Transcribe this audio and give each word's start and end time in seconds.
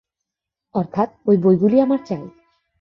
অর্থাৎ 0.75 1.09
ঐ 1.27 1.31
বইগুলি 1.37 1.77
আমার 1.79 1.99
চাই। 2.05 2.23